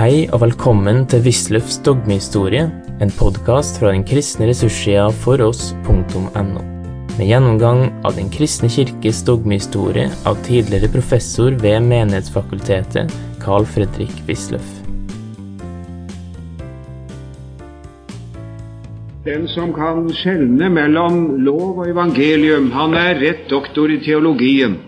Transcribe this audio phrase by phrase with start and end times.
[0.00, 2.62] Hei og velkommen til Wisløffs dogmehistorie,
[3.04, 6.62] en podkast fra den kristne ressurssida foross.no.
[7.18, 13.12] Med gjennomgang av Den kristne kirkes dogmehistorie av tidligere professor ved Menighetsfakultetet,
[13.44, 14.70] Carl Fredrik Wisløff.
[19.28, 24.80] Den som kan skjelne mellom lov og evangelium, han er rett doktor i teologien.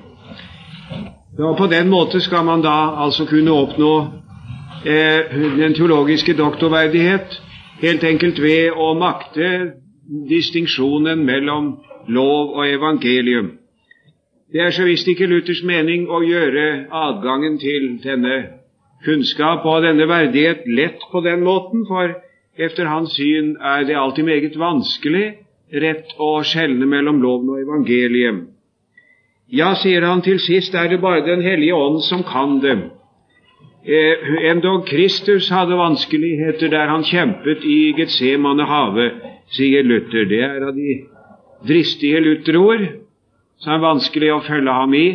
[1.37, 4.22] Ja, På den måte skal man da altså kunne oppnå
[4.85, 7.43] den teologiske doktorverdighet
[7.83, 9.49] helt enkelt ved å makte
[10.29, 11.77] distinksjonen mellom
[12.09, 13.59] lov og evangelium.
[14.53, 18.37] Det er så visst ikke Luthers mening å gjøre adgangen til denne
[19.05, 22.13] kunnskap og denne verdighet lett på den måten, for
[22.59, 25.27] efter hans syn er det alltid meget vanskelig
[25.73, 28.43] rett å skjelne mellom loven og evangeliet.
[29.53, 32.77] Ja, sier han, til sist er det bare Den hellige ånd som kan det.
[33.85, 39.09] Eh, endog Kristus hadde vanskeligheter der han kjempet i Getsemane hage,
[39.51, 40.29] sier Luther.
[40.31, 41.01] Det er av de
[41.67, 42.87] dristige Lutherord
[43.59, 45.07] som er vanskelig å følge ham i.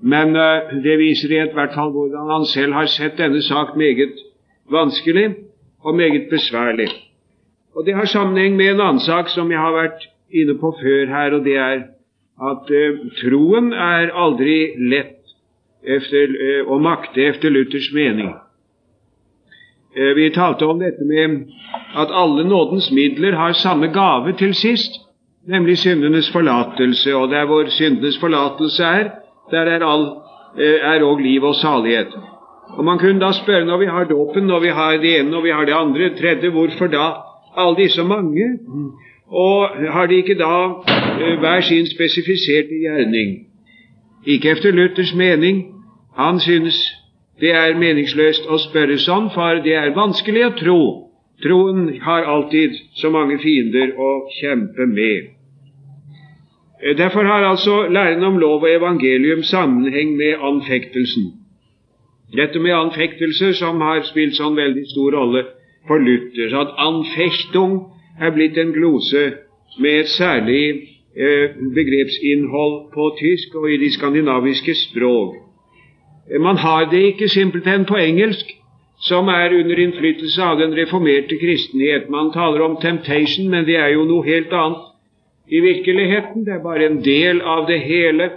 [0.00, 4.14] Men uh, det viser i hvert fall hvordan han selv har sett denne sak meget
[4.70, 5.26] vanskelig
[5.82, 6.88] og meget besværlig.
[7.74, 11.10] Og Det har sammenheng med en annen sak som jeg har vært inne på før
[11.10, 11.88] her, og det er
[12.50, 15.19] at uh, troen er aldri lett
[15.84, 18.34] efter, eh, å makte efter Luthers mening.
[19.96, 21.46] Eh, vi talte om dette med
[21.96, 25.00] at alle nådens midler har samme gave til sist,
[25.48, 27.16] nemlig syndenes forlatelse.
[27.16, 29.10] Og der hvor syndenes forlatelse er,
[29.50, 32.14] der er òg eh, liv og salighet.
[32.78, 35.44] Og Man kunne da spørre, når vi har dåpen, når vi har det ene og
[35.44, 37.12] vi har det andre, tredje, hvorfor da
[37.56, 38.58] alle disse mange?
[39.26, 40.68] Og har de ikke da
[41.40, 43.49] hver sin spesifiserte gjerning?
[44.26, 45.74] Ikke efter Luthers mening.
[46.16, 46.96] Han synes
[47.40, 50.80] det er meningsløst å spørre sånn, for det er vanskelig å tro.
[51.40, 54.10] Troen har alltid så mange fiender å
[54.40, 55.30] kjempe med.
[56.96, 61.30] Derfor har altså læren om lov og evangelium sammenheng med anfektelsen.
[62.36, 65.44] Dette med anfektelse som har spilt sånn veldig stor rolle
[65.88, 67.74] for Luther, så at anfechtung
[68.20, 69.24] er blitt en glose
[69.80, 70.62] med et særlig
[71.74, 75.34] begrepsinnhold på tysk og i de skandinaviske språk.
[76.30, 78.46] Eh, man har det ikke simpelthen på engelsk,
[79.00, 82.10] som er under innflytelse av den reformerte kristenhet.
[82.10, 84.84] Man taler om 'temptation', men det er jo noe helt annet
[85.48, 86.44] i virkeligheten.
[86.44, 88.30] Det er bare en del av det hele.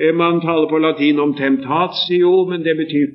[0.00, 3.06] Eh, man taler på latin om 'temptatio', men det betyr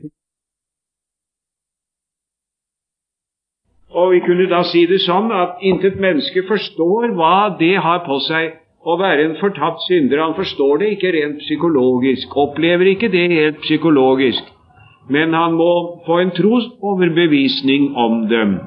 [3.96, 8.20] Og vi kunne da si det sånn at intet menneske forstår hva det har på
[8.20, 10.22] seg å være en fortapt synder.
[10.24, 14.50] Han forstår det ikke rent psykologisk, opplever ikke det helt psykologisk,
[15.10, 15.72] men han må
[16.08, 18.58] få en trosoverbevisning om dem.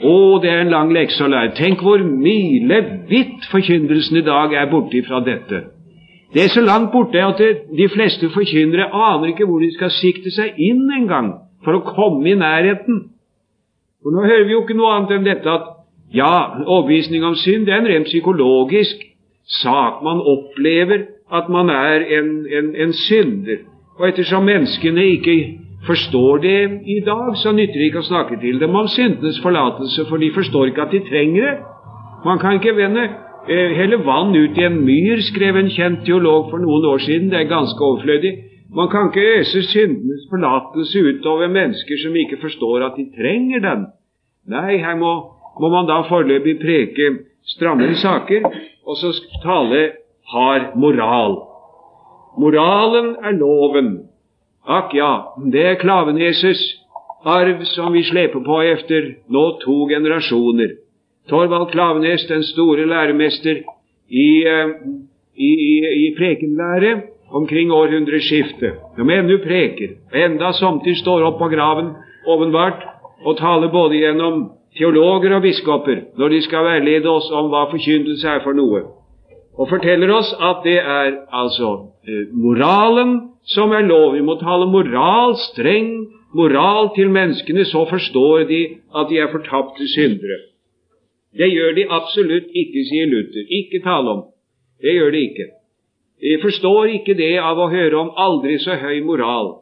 [0.00, 1.52] Å, det er en lang lekse å lære.
[1.58, 5.66] Tenk hvor milevidt forkynnelsen i dag er borte fra dette.
[6.32, 9.92] Det er så langt borte at det, de fleste forkynnere aner ikke hvor de skal
[9.92, 11.34] sikte seg inn engang
[11.66, 13.02] for å komme i nærheten.
[14.00, 15.68] For Nå hører vi jo ikke noe annet enn dette at
[16.16, 16.32] ja,
[16.64, 19.02] overbevisning om synd det er en rent psykologisk
[19.50, 20.02] sak.
[20.06, 23.64] Man opplever at man er en, en, en synder.
[23.98, 25.36] Og ettersom menneskene ikke
[25.86, 30.06] forstår det i dag, så nytter det ikke å snakke til dem om syndenes forlatelse,
[30.08, 31.56] for de forstår ikke at de trenger det.
[32.24, 33.06] Man kan ikke vende
[33.48, 37.30] eh, helle vann ut i en myr, skrev en kjent teolog for noen år siden.
[37.32, 38.34] Det er ganske overflødig.
[38.76, 43.86] Man kan ikke øse syndenes forlatelse utover mennesker som ikke forstår at de trenger den.
[44.48, 45.12] Nei, her må,
[45.60, 47.08] må man da foreløpig preke
[47.46, 48.46] strammere saker,
[48.86, 49.12] og så
[49.42, 49.82] tale
[50.32, 51.38] har moral.
[52.38, 53.90] Moralen er loven.
[54.66, 55.12] Akk ja,
[55.52, 56.60] det er Klaveneses
[57.24, 60.76] arv som vi sleper på efter nå to generasjoner.
[61.28, 63.60] Torvald Klavenes, den store læremester
[64.08, 64.68] i, eh,
[65.36, 65.74] i, i,
[66.06, 71.92] i prekenlære omkring århundreskiftet, som ennå preker, enda samtidig står opp på graven
[72.26, 72.82] åpenbart
[73.24, 74.48] og taler både gjennom
[74.78, 78.84] teologer og biskoper når de skal veilede oss om hva forkynnelse er for noe,
[79.58, 81.72] og forteller oss at det er altså
[82.08, 84.14] eh, moralen som er lov.
[84.14, 85.90] Vi må tale moral, streng
[86.36, 88.60] moral til menneskene, så forstår de
[88.96, 90.38] at de er fortapte syndere.
[91.38, 93.46] Det gjør de absolutt ikke, sier Luther.
[93.46, 94.22] Ikke tale om.
[94.82, 95.46] Det gjør de ikke.
[96.20, 99.60] De forstår ikke det av å høre om aldri så høy moral.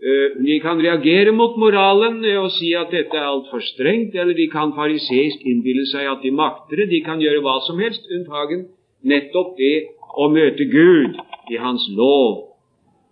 [0.00, 4.46] Eh, de kan reagere mot moralen og si at dette er altfor strengt, eller de
[4.48, 6.86] kan fariseisk innbille seg at de makter det.
[6.88, 8.64] De kan gjøre hva som helst, unntagen
[9.04, 9.74] nettopp det
[10.16, 11.18] å møte Gud
[11.52, 12.46] i Hans lov.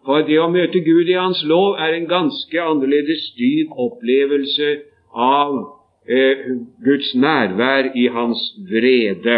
[0.09, 4.71] For det å møte Gud i Hans lov er en ganske annerledes dyp opplevelse
[5.13, 5.59] av
[6.09, 6.47] eh,
[6.87, 9.37] Guds nærvær i Hans vrede.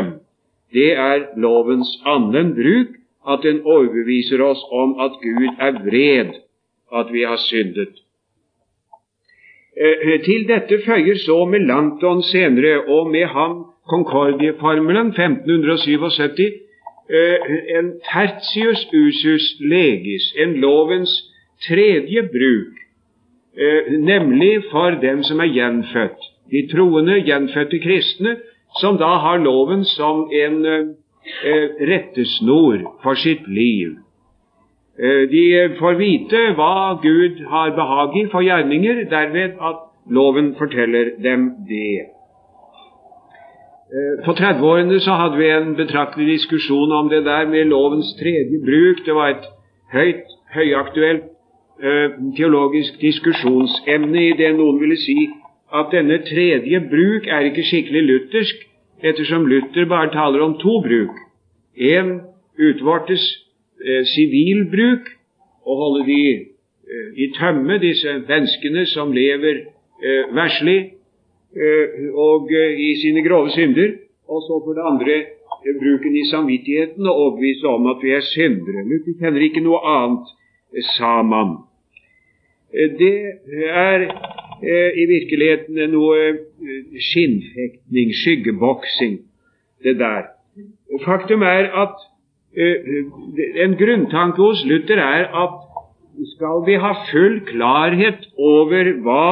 [0.71, 2.95] Det er lovens annen bruk,
[3.27, 6.31] at den overbeviser oss om at Gud er vred,
[6.95, 7.95] at vi har syndet.
[9.77, 16.71] Eh, til dette føyer så Melanton senere, og med ham Concordieformelen 1577
[17.11, 21.11] Eh, en tertius usus legis, en lovens
[21.69, 22.75] tredje bruk,
[23.59, 26.21] eh, nemlig for dem som er gjenfødt,
[26.51, 28.37] de troende, gjenfødte kristne,
[28.81, 30.67] som da har loven som en
[31.91, 33.97] rettesnor for sitt liv.
[35.01, 35.45] De
[35.79, 39.79] får vite hva Gud har behag i for gjerninger, derved at
[40.13, 42.11] loven forteller dem det.
[43.91, 48.59] Eh, for 30-årene så hadde vi en betraktelig diskusjon om det der med lovens tredje
[48.69, 49.07] bruk.
[49.07, 49.47] Det var et
[49.93, 51.25] høyt, høyaktuelt
[51.83, 55.19] eh, teologisk diskusjonsemne i det noen ville si
[55.75, 58.63] at denne tredje bruk er ikke skikkelig luthersk,
[59.03, 61.15] ettersom Luther bare taler om to bruk.
[61.75, 62.21] En
[62.59, 63.50] utvortes eh,
[64.15, 65.13] sivil eh, bruk,
[65.67, 69.67] og holde de eh, i tømme, disse menneskene som lever
[70.03, 70.81] eh, verslig,
[71.51, 73.97] Eh, og eh, i sine grove synder.
[74.29, 78.21] Og så for det andre eh, bruken i samvittigheten og overbevise om at vi er
[78.21, 78.85] syndere.
[78.87, 80.31] Vi kjenner ikke noe annet,
[80.95, 81.57] sa man.
[82.71, 83.17] Det
[83.75, 84.05] er
[84.95, 86.19] i virkeligheten noe
[87.03, 89.17] skinnfektning, skyggeboksing,
[89.83, 90.29] det der.
[91.03, 91.97] Faktum er at
[92.57, 95.59] en grunntanke hos Luther er at
[96.35, 99.27] skal vi ha full klarhet over hva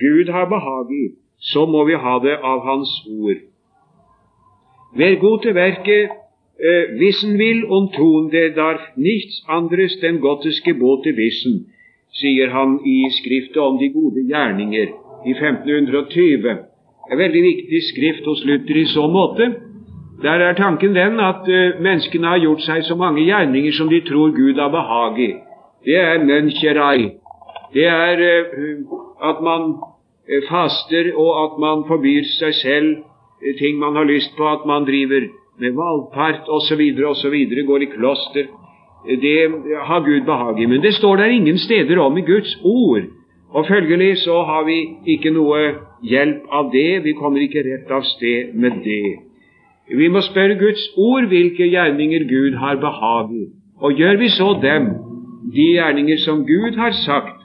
[0.00, 1.06] Gud har behag i,
[1.40, 3.40] så må vi ha det av Hans ord.
[4.96, 6.10] Vær god til verket,
[7.00, 11.66] wissen vil und tun, der darf nichts anderes den Gottes Gebote wissen,
[12.12, 14.92] sier han i Skriftet om de gode gjerninger
[15.26, 16.58] i 1520.
[17.10, 19.48] En veldig viktig skrift hos Luther i så måte.
[20.22, 24.00] Der er tanken den at uh, menneskene har gjort seg så mange gjerninger som de
[24.04, 25.30] tror Gud har behag i.
[25.84, 27.14] Det er møncherei.
[27.74, 28.98] Det er uh,
[29.30, 29.74] at man
[30.30, 32.88] Eh, faster, og at man forbyr seg selv
[33.42, 35.24] eh, ting man har lyst på, at man driver
[35.58, 36.82] med valgpart osv.,
[37.12, 37.36] osv.,
[37.70, 38.44] går i kloster.
[39.08, 39.38] Eh, det
[39.88, 40.66] har Gud behag i.
[40.66, 43.02] Men det står der ingen steder om i Guds ord.
[43.50, 45.58] Og følgelig så har vi ikke noe
[46.02, 47.02] hjelp av det.
[47.04, 49.29] Vi kommer ikke rett av sted med det.
[49.96, 53.46] Vi må spørre Guds ord hvilke gjerninger Gud har behag i.
[53.80, 54.84] Og gjør vi så dem,
[55.54, 57.40] de gjerninger som Gud har sagt,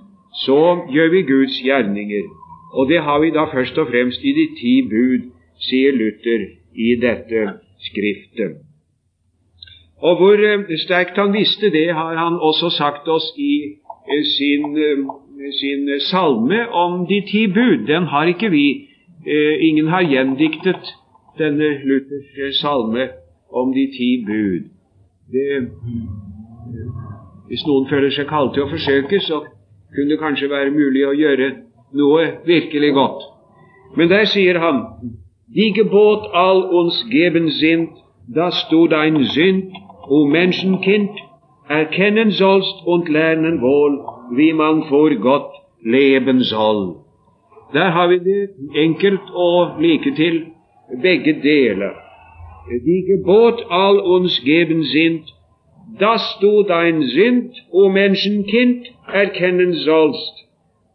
[0.45, 0.59] så
[0.93, 2.25] gjør vi Guds gjerninger.
[2.73, 5.31] Og det har vi da først og fremst i de ti bud,
[5.69, 7.43] sier Luther i dette
[7.87, 8.65] skriftet.
[9.97, 14.75] Og hvor eh, sterkt han visste det, har han også sagt oss i eh, sin,
[14.77, 14.99] eh,
[15.61, 17.87] sin salme om de ti bud.
[17.87, 18.67] Den har ikke vi.
[19.61, 20.91] Ingen har gjendiktet
[21.37, 23.09] denne lutherske salme
[23.51, 24.71] om de ti bud.
[25.31, 25.67] Det,
[27.47, 29.43] hvis noen føler seg kalt til å forsøke, så
[29.95, 31.51] kunne det kanskje være mulig å gjøre
[31.95, 33.21] noe virkelig godt.
[33.95, 34.81] Men der sier han
[35.55, 37.89] Die Gebot all uns geben sind,
[38.27, 39.71] dass du dein Sünd,
[40.09, 41.11] o Menschenkind,
[41.69, 45.51] erkennen sollst und lernen wohl, wie man vor Gott
[45.81, 46.95] leben soll.
[47.73, 50.54] Der har vi det enkelt og like til
[50.89, 51.95] begge deler.
[52.69, 55.33] Die Gebot all uns geben sind,
[55.99, 60.47] dass du dein Sünd, o Menschenkind, erkennen sollst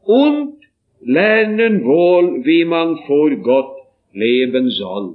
[0.04, 0.56] und
[1.00, 3.76] lernen wohl, wie man for godt
[4.12, 5.14] leben soll.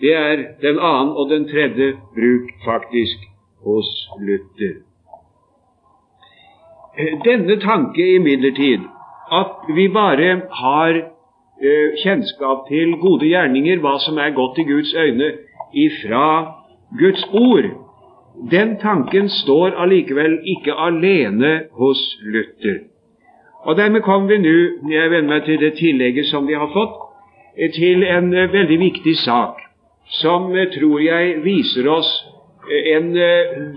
[0.00, 3.18] Det er den annen og den tredje bruk faktisk
[3.64, 4.80] hos Luther.
[7.24, 8.80] Denne tanke imidlertid,
[9.30, 11.10] at vi bare har
[12.02, 15.32] kjennskap til gode gjerninger, hva som er godt i Guds øyne,
[15.76, 16.28] ifra
[16.98, 17.68] Guds ord,
[18.50, 22.78] den tanken står allikevel ikke alene hos Luther.
[23.62, 24.56] Og dermed kommer vi nå,
[24.92, 26.96] jeg venner meg til det tillegget som vi har fått,
[27.56, 29.60] eh, til en eh, veldig viktig sak
[30.20, 32.10] som eh, tror jeg viser oss
[32.70, 33.16] en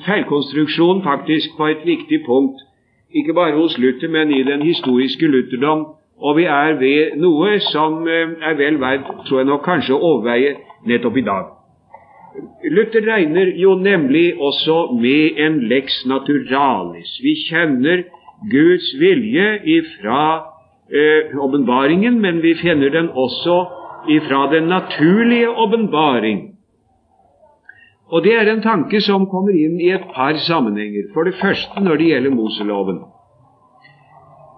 [0.06, 2.60] feilkonstruksjon faktisk på et viktig punkt,
[3.10, 5.86] ikke bare hos Luther, men i den historiske lutherdom.
[6.24, 10.56] Og vi er ved noe som er vel verdt, tror jeg nok, kanskje å overveie
[10.88, 11.50] nettopp i dag.
[12.72, 17.12] Luther regner jo nemlig også med en lex naturalis.
[17.22, 18.06] Vi kjenner
[18.50, 20.24] Guds vilje ifra
[20.90, 21.36] eh,
[22.24, 23.58] men vi finner den også
[24.10, 26.54] ifra den naturlige åpenbaring.
[28.12, 31.12] Og det er en tanke som kommer inn i et par sammenhenger.
[31.14, 33.00] For det første når det gjelder Moseloven.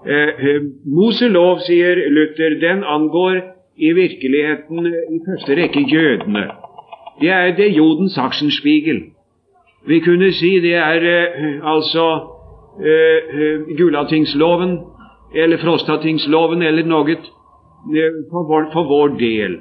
[0.05, 3.41] Eh, eh, Moselov, sier Luther, den angår
[3.77, 6.43] i virkeligheten i første rekke jødene.
[7.21, 9.01] Det er det jodens Sachsenspiegel.
[9.87, 12.05] Vi kunne si det er eh, altså
[12.85, 14.79] eh, eh Gulatingsloven
[15.35, 19.59] eller Frostatingsloven eller noe eh, for vår, for vår del.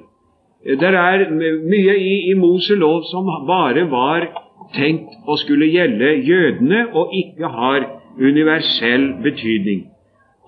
[0.64, 1.30] Det er
[1.70, 4.28] mye i, i Moselov som bare var
[4.74, 7.84] tenkt å skulle gjelde jødene, og ikke har
[8.18, 9.93] universell betydning.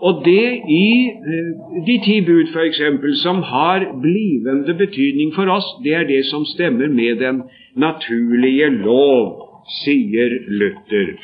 [0.00, 1.52] Og det i eh,
[1.86, 2.80] de ti bud, f.eks.,
[3.22, 7.42] som har blivende betydning for oss, det er det som stemmer med den
[7.74, 9.40] naturlige lov,
[9.82, 11.16] sier Luther.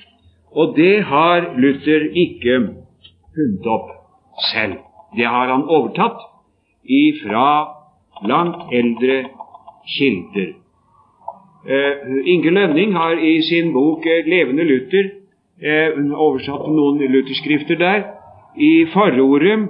[0.57, 2.57] Og det har Luther ikke
[3.37, 3.93] funnet opp
[4.53, 4.81] selv.
[5.17, 6.25] Det har han overtatt
[6.89, 7.49] ifra
[8.25, 9.21] langt eldre
[9.97, 10.51] kilder.
[11.63, 15.13] Uh, Inge Lønning har i sin bok 'Levende Luther'
[16.17, 18.03] oversatt noen lutherskrifter der
[18.57, 19.69] i forordet,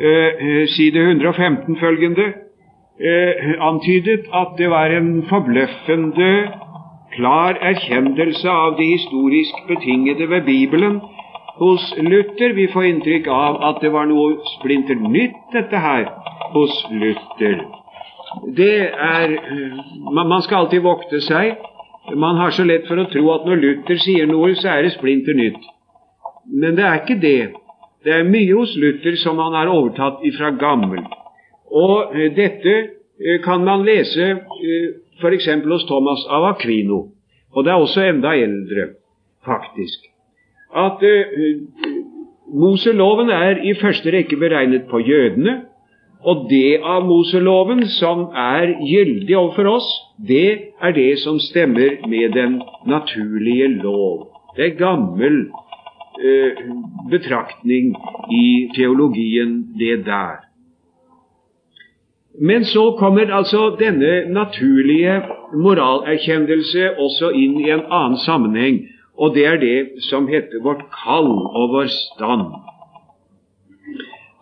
[0.00, 2.26] eh, side 115 følgende,
[3.00, 6.48] eh, antydet at det var en forbløffende
[7.16, 11.00] klar erkjennelse av det historisk betingede ved Bibelen
[11.58, 12.52] hos Luther.
[12.52, 16.04] Vi får inntrykk av at det var noe splinter nytt, dette her,
[16.52, 17.64] hos Luther.
[18.56, 19.38] Det er
[20.12, 21.56] Man skal alltid vokte seg.
[22.16, 24.92] Man har så lett for å tro at når Luther sier noe, så er det
[24.92, 25.64] splinter nytt.
[26.48, 27.52] Men det er ikke det.
[28.04, 31.02] Det er mye hos Luther som han har overtatt ifra gammel.
[31.68, 34.88] Og eh, dette eh, kan man lese eh,
[35.20, 35.48] f.eks.
[35.66, 37.08] hos Thomas av Aquino.
[37.52, 38.92] Og det er også enda eldre,
[39.44, 40.04] faktisk.
[40.76, 41.00] At
[42.52, 45.62] Moseloven er i første rekke beregnet på jødene.
[46.28, 49.88] Og det av Moseloven som er gyldig overfor oss,
[50.28, 54.28] det er det som stemmer med den naturlige lov.
[54.56, 55.46] Det er gammel
[57.10, 57.94] betraktning
[58.30, 60.48] i teologien, det der.
[62.40, 65.22] Men så kommer altså denne naturlige
[65.54, 68.84] moralerkjennelse også inn i en annen sammenheng,
[69.18, 72.46] og det er det som heter vårt kall og vår stand.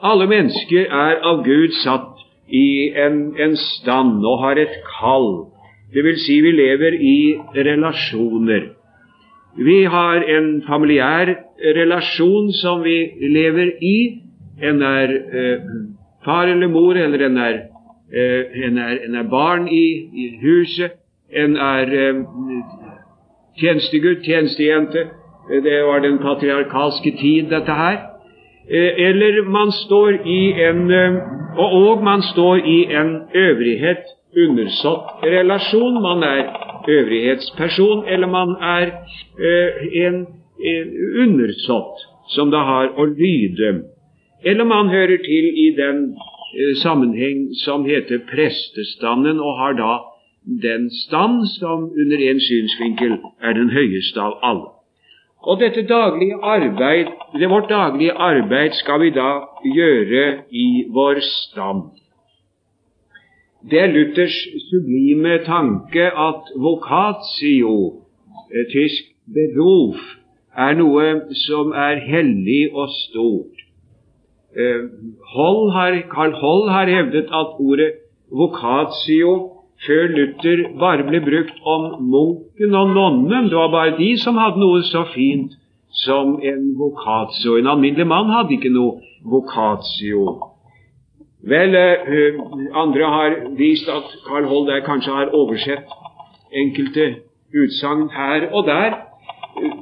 [0.03, 2.21] Alle mennesker er av Gud satt
[2.53, 5.47] i en, en stand og har et kall.
[5.95, 7.19] Det vil si vi lever i
[7.57, 8.75] relasjoner.
[9.57, 11.33] Vi har en familiær
[11.77, 14.23] relasjon som vi lever i.
[14.63, 15.61] En er eh,
[16.25, 17.61] far eller mor, eller en er,
[18.13, 20.99] eh, en er, en er barn i, i, huset.
[21.31, 22.21] En er eh,
[23.61, 25.09] tjenestegutt, tjenestejente.
[25.63, 27.99] Det var den patriarkalske tid, dette her.
[28.71, 31.19] Eh, eller man står i en eh,
[31.57, 34.05] og, og man står i en øvrighet,
[34.37, 36.03] undersått relasjon.
[36.03, 36.43] Man er
[36.89, 38.87] øvrighetsperson, eller man er
[39.41, 40.27] eh, en
[41.25, 43.73] undersått som det har å lyde.
[44.45, 49.93] Eller om han hører til i den eh, sammenheng som heter prestestanden, og har da
[50.47, 54.73] den stand som under en synsvinkel er den høyeste av alle.
[55.47, 59.31] Og dette daglige arbeid, det vårt daglige arbeid skal vi da
[59.65, 61.91] gjøre i vår stand.
[63.71, 64.37] Det er Luthers
[64.69, 68.03] sublime tanke at vocatio,
[68.55, 69.99] eh, tysk beruf,
[70.57, 71.07] er noe
[71.47, 73.67] som er hellig og stort.
[74.57, 74.89] Eh,
[75.35, 77.93] Hold har, Karl Holl har hevdet at ordet
[78.33, 79.35] vocatio
[79.87, 83.51] før Luther bare ble brukt om munken og nonnen.
[83.51, 85.53] Det var bare de som hadde noe så fint
[86.05, 87.59] som en vocatio.
[87.59, 90.39] En alminnelig mann hadde ikke noe vocatio.
[91.47, 92.41] Vel, eh,
[92.75, 95.85] andre har vist at Carl Holl der kanskje har oversett
[96.53, 97.07] enkelte
[97.55, 98.97] utsagn her og der.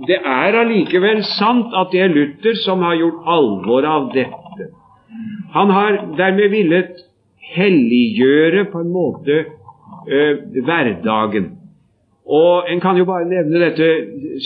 [0.07, 4.69] Det er allikevel sant at det er Luther som har gjort alvor av dette.
[5.55, 7.03] Han har dermed villet
[7.55, 11.51] helliggjøre på en måte eh, hverdagen.
[12.25, 13.89] Og En kan jo bare nevne dette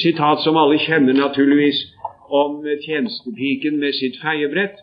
[0.01, 1.85] sitat som alle kjenner, naturligvis,
[2.29, 4.81] om tjenestepiken med sitt feiebrett.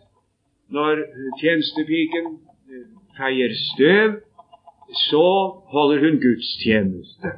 [0.72, 1.04] Når
[1.42, 2.32] tjenestepiken
[2.70, 2.88] eh,
[3.18, 4.22] feier støv,
[5.10, 5.28] så
[5.74, 7.34] holder hun gudstjeneste.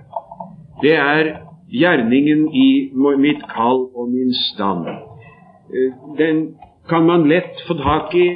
[0.84, 4.88] Det er gjerningen i mitt kall og min stand.
[4.88, 6.56] Eh, den
[6.90, 8.28] kan man lett få tak i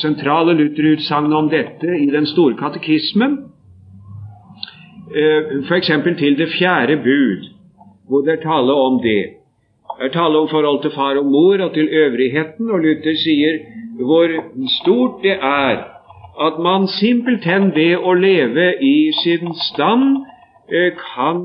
[0.00, 3.38] sentrale Luther-utsagn om dette i Den store katekismen,
[5.14, 5.90] eh, f.eks.
[6.18, 7.50] til det fjerde bud,
[8.08, 9.36] hvor det er tale om det.
[9.98, 13.58] Det er tale om forhold til far og mor og til øvrigheten, og Luther sier
[14.00, 14.28] hvor
[14.80, 15.84] stort det er
[16.40, 20.24] at man simpelthen ved å leve i sin stand
[20.72, 21.42] eh, kan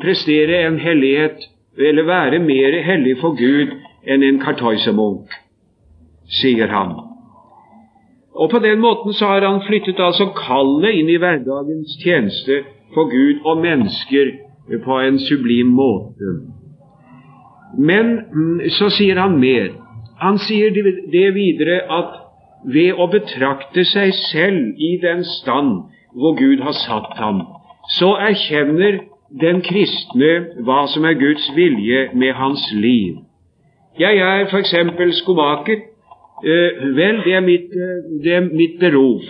[0.00, 1.38] prestere en hellighet,
[1.78, 3.72] eller være mer hellig for Gud
[4.06, 5.32] enn en kartøysemunk,
[6.40, 6.96] sier han.
[8.34, 12.62] Og På den måten så har han flyttet altså kallet inn i hverdagens tjeneste
[12.94, 14.32] for Gud og mennesker
[14.84, 16.30] på en sublim måte.
[17.78, 19.70] Men mm, så sier han mer.
[20.20, 20.72] Han sier
[21.12, 22.16] det videre at
[22.64, 27.44] ved å betrakte seg selv i den stand hvor Gud har satt ham,
[27.96, 30.30] så erkjenner den kristne
[30.66, 33.20] hva som er Guds vilje med hans liv.
[33.98, 34.74] Jeg er f.eks.
[35.22, 35.86] skomaker.
[36.44, 39.20] Eh, vel, det er mitt, eh, det er mitt berov.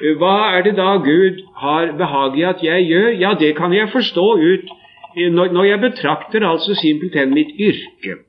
[0.00, 3.08] Eh, hva er det da Gud har behag i at jeg gjør?
[3.20, 4.76] Ja, det kan jeg forstå ut
[5.16, 8.22] når, jeg betrakter altså simpelthen mitt yrke.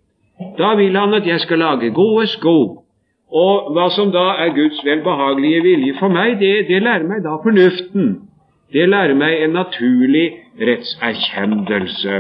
[0.57, 2.83] Da vil han at jeg skal lage gode sko.
[3.31, 7.37] Og hva som da er Guds velbehagelige vilje for meg, det, det lærer meg da
[7.43, 8.30] fornuften.
[8.73, 10.27] Det lærer meg en naturlig
[10.59, 12.19] rettserkjennelse.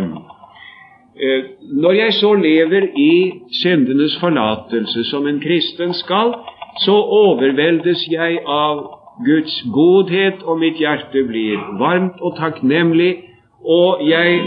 [1.21, 1.43] Eh,
[1.83, 3.31] når jeg så lever i
[3.61, 6.33] syndenes forlatelse som en kristen skal,
[6.83, 8.83] så overveldes jeg av
[9.25, 13.13] Guds godhet, og mitt hjerte blir varmt og takknemlig,
[13.63, 14.41] og jeg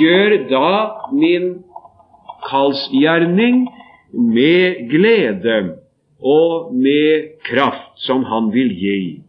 [0.00, 0.72] gjør da
[1.12, 1.48] min
[2.48, 3.66] kallsgjerning
[4.12, 5.58] med glede
[6.22, 9.22] og med kraft som Han vil gi.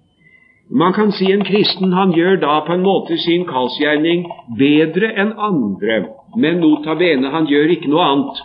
[0.74, 4.24] Man kan si en kristen han gjør da på en måte sin kallsgjerning
[4.58, 5.98] bedre enn andre,
[6.36, 8.40] men nota bene, han gjør ikke noe annet.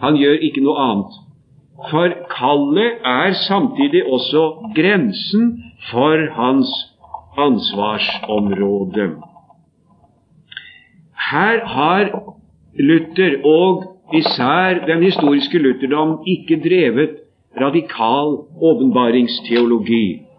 [0.00, 1.18] Han gjør ikke noe annet.
[1.90, 4.44] For kallet er samtidig også
[4.76, 5.50] grensen
[5.90, 6.72] for hans
[7.36, 9.10] ansvarsområde.
[11.30, 12.08] Her har
[12.80, 17.20] Luther, og især den historiske lutherdom, ikke drevet
[17.60, 18.36] radikal
[18.70, 20.29] åpenbaringsteologi.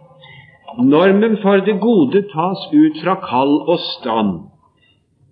[0.77, 4.39] Normen for det gode tas ut fra kall og stand.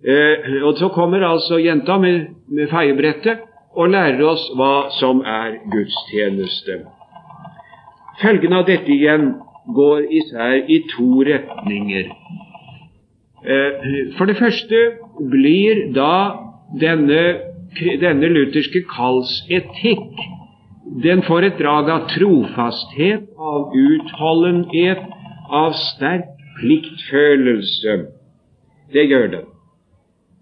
[0.04, 5.60] Eh, og Så kommer altså jenta med, med feiebrettet og lærer oss hva som er
[5.72, 6.80] gudstjeneste.
[8.22, 9.34] Følgene av dette igjen
[9.74, 12.10] går især i to retninger.
[13.44, 13.86] Eh,
[14.18, 14.82] for det første
[15.30, 16.12] blir da
[16.80, 17.22] denne,
[18.00, 20.20] denne lutherske kallsetikk
[21.02, 25.04] den får et drag av trofasthet, av utholdenhet,
[25.50, 26.28] av sterk
[26.60, 27.96] pliktfølelse.
[28.92, 29.46] Det gjør den.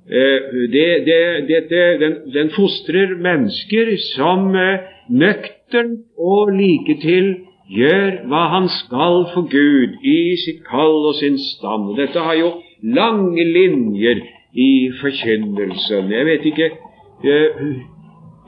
[0.08, 7.34] Eh, det, det, dette, den, den, fostrer mennesker som eh, nøkternt og like til
[7.68, 11.92] gjør hva han skal for Gud i sitt kall og sin stand.
[12.00, 14.24] Dette har jo lange linjer
[14.56, 16.08] i forkynnelsen.
[16.12, 16.70] Jeg vet ikke
[17.24, 17.50] jeg,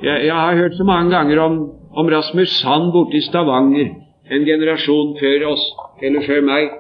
[0.03, 1.59] jeg, jeg har hørt så mange ganger om,
[1.93, 3.93] om Rasmus Sand borte i Stavanger,
[4.31, 5.65] en generasjon før oss,
[6.03, 6.71] eller før meg,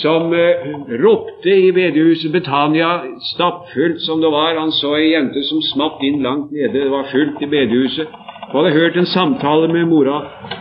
[0.00, 0.66] som eh,
[1.00, 2.90] ropte i bedehuset Betania,
[3.32, 4.58] stappfullt som det var.
[4.60, 6.72] Han så ei jente som smatt inn langt nede.
[6.74, 8.08] Det var fullt i bedehuset.
[8.46, 10.20] Hun hadde hørt en samtale med mora,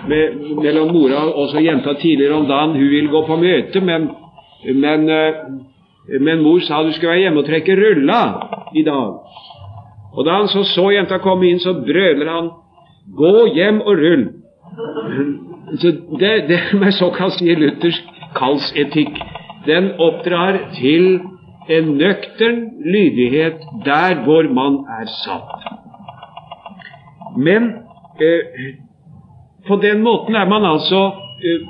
[0.09, 2.77] med, mellom mora og så jenta tidligere om dagen.
[2.79, 4.07] Hun ville gå på møte, men,
[4.65, 8.21] men, uh, men mor sa du skulle være hjemme og trekke rulla
[8.75, 9.19] i dag.
[10.15, 12.49] Og da han så så jenta komme inn, så brøler han
[13.05, 14.29] 'Gå hjem og rull'.
[15.65, 17.97] Så det, det med såkalt sier Luthers
[18.37, 19.17] kallsetikk,
[19.65, 21.19] den oppdrar til
[21.69, 25.65] en nøktern lydighet der hvor man er satt.
[27.37, 27.71] Men
[28.21, 28.75] eh,
[29.67, 31.65] på den måten er man altså eh,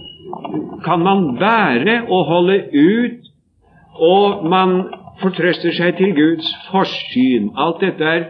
[0.86, 3.22] kan man være og holde ut,
[3.96, 4.84] og man
[5.22, 7.54] fortrøster seg til Guds forsyn.
[7.58, 8.26] Alt dette er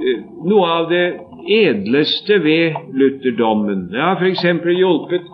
[0.00, 1.06] eh, noe av det
[1.48, 3.88] edleste ved lutherdommen.
[3.92, 4.44] Det har f.eks.
[4.78, 5.26] hjulpet,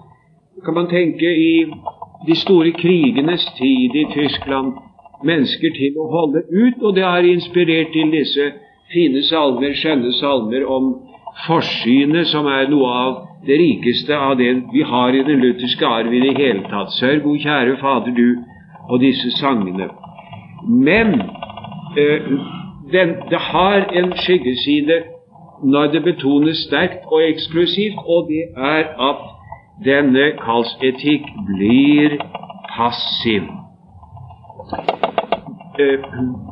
[0.65, 1.65] kan man tenke, i
[2.27, 4.73] de store krigenes tid i Tyskland
[5.25, 8.53] mennesker til å holde ut, og det har inspirert til disse
[8.93, 10.95] fine salmer, skjønne salmer om
[11.47, 16.15] forsynet, som er noe av det rikeste av det vi har i den lutherske arv
[16.15, 16.93] i det hele tatt.
[16.99, 18.43] Sørg, o kjære Fader, du,
[18.89, 19.89] og disse sangene.
[20.69, 21.15] Men
[21.99, 22.29] øh,
[22.93, 25.03] den, det har en skyggeside
[25.63, 29.23] når det betones sterkt og eksklusivt, og det er at
[29.85, 32.19] denne kallsetikk blir
[32.77, 33.49] passiv.
[35.81, 35.99] Eh,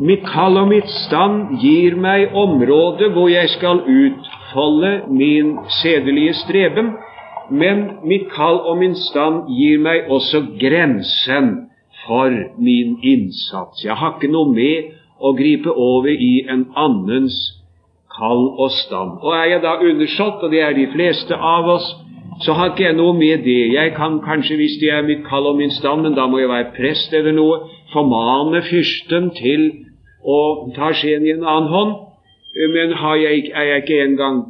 [0.00, 6.94] mitt kall og mitt stand gir meg område hvor jeg skal utfolde min sedelige streben,
[7.50, 11.50] men mitt kall og min stand gir meg også grensen
[12.06, 13.84] for min innsats.
[13.84, 17.59] Jeg har ikke noe med å gripe over i en annens
[18.20, 19.18] kall og stand.
[19.24, 21.88] Og er jeg da undersått, og det er de fleste av oss,
[22.44, 23.72] så har ikke jeg noe med det.
[23.74, 26.48] Jeg kan kanskje, hvis det er mitt kall og min stand, men da må jeg
[26.52, 27.58] være prest eller noe,
[27.92, 29.66] formane fyrsten til
[30.24, 30.38] å
[30.76, 31.92] ta skjeen i en annen hånd.
[32.76, 34.40] Men jeg, er jeg ikke engang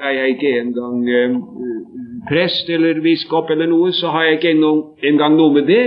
[0.00, 1.36] er jeg ikke engang eh,
[2.28, 4.54] prest eller biskop eller noe, så har jeg ikke
[5.08, 5.84] engang noe med det.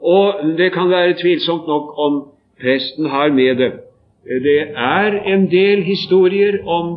[0.00, 2.20] Og det kan være tvilsomt nok om
[2.60, 3.72] presten har med det.
[4.24, 6.90] Det er en del historier om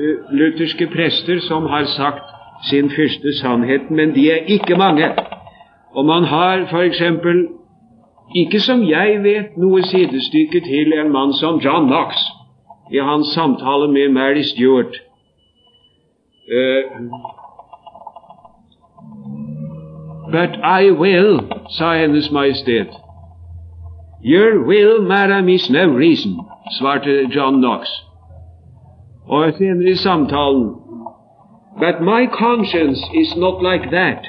[0.00, 2.24] uh, lutherske prester som har sagt
[2.70, 5.08] sin første sannhet, men de er ikke mange.
[5.94, 7.02] Og man har f.eks.
[8.36, 12.16] ikke som jeg vet noe sidestykke til en mann som John Knox
[12.92, 15.02] i hans samtale med Mary Stewart.
[16.52, 17.36] Uh,
[20.30, 23.05] But I will, sa Hennes Majestet.
[24.26, 26.40] Your will, madam, is no reason,
[26.76, 27.86] svarte John Knox.
[29.28, 30.64] Og senere i samtalen
[31.78, 34.26] But my conscience is not like that.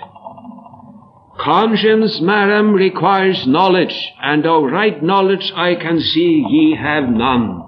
[1.40, 7.67] Conscience, madam, requires knowledge, and of right knowledge I can see ye have none.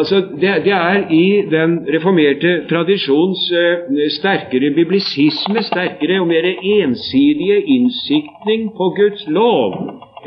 [0.00, 7.58] Altså, det, det, er i den reformerte tradisjons uh, sterkere biblisisme, sterkere og mer ensidige
[7.74, 9.74] innsiktning på Guds lov,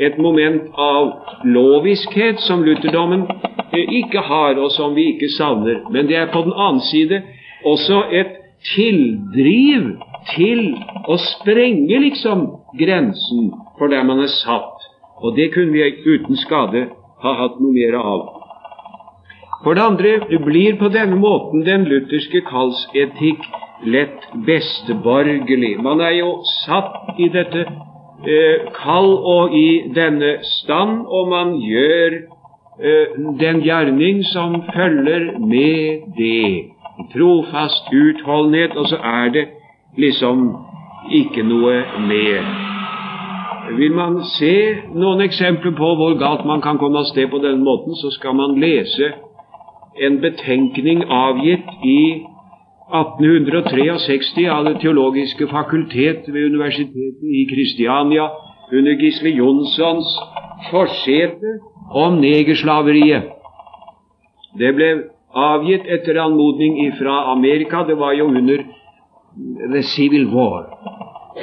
[0.00, 1.10] et moment av
[1.56, 5.82] loviskhet som lutherdommen uh, ikke har, og som vi ikke savner.
[5.90, 7.22] Men det er på den annen side
[7.64, 8.38] også et
[8.76, 9.90] tildriv
[10.36, 10.62] til
[11.10, 12.46] å sprenge liksom
[12.78, 14.88] grensen for der man er satt.
[15.18, 16.86] Og det kunne vi uten skade
[17.26, 18.43] ha hatt noe mer av.
[19.64, 23.46] For det andre blir på denne måten den lutherske kallsetikk
[23.84, 25.78] lett besteborgerlig.
[25.82, 26.30] Man er jo
[26.64, 34.20] satt i dette eh, kall og i denne stand, og man gjør eh, den gjerning
[34.34, 36.70] som følger med det.
[37.16, 39.48] Trofast utholdenhet, og så er det
[39.96, 40.46] liksom
[41.12, 42.44] ikke noe mer.
[43.78, 44.56] Vil man se
[44.92, 48.36] noen eksempler på hvor galt man kan komme av sted på denne måten, så skal
[48.36, 49.14] man lese
[50.00, 51.98] en betenkning avgitt i
[52.94, 58.28] 1863 av Det teologiske fakultet ved Universitetet i Kristiania
[58.72, 60.10] under Gisle Jonssons
[60.70, 61.58] forsete
[61.90, 63.30] om negerslaveriet.
[64.58, 64.90] Det ble
[65.34, 67.84] avgitt etter anmodning fra Amerika.
[67.84, 68.64] Det var jo under
[69.72, 70.68] The Civil War,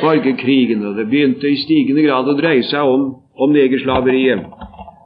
[0.01, 4.45] borgerkrigen, og det begynte i stigende grad å dreie seg om, om negerslaveriet.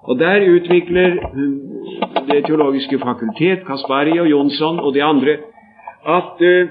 [0.05, 1.17] Og Der utvikler
[2.27, 5.37] Det teologiske fakultet, Kaspari og Jonsson og de andre,
[6.05, 6.69] at uh,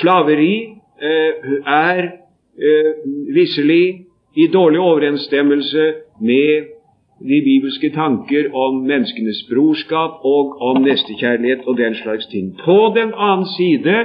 [0.00, 0.54] slaveri
[1.02, 1.32] uh,
[1.66, 2.90] er uh,
[3.34, 6.74] visselig i dårlig overensstemmelse med
[7.20, 12.56] de bibelske tanker om menneskenes brorskap og om nestekjærlighet og den slags ting.
[12.64, 13.96] På den annen side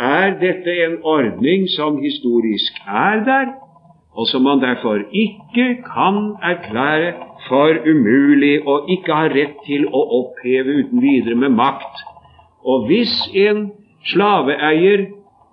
[0.00, 3.46] er dette en ordning som historisk er der,
[4.16, 7.12] og som man derfor ikke kan erklære
[7.48, 12.02] for umulig og ikke har rett til å oppheve uten videre med makt.
[12.66, 13.14] Og hvis
[13.46, 13.68] en
[14.10, 15.06] slaveeier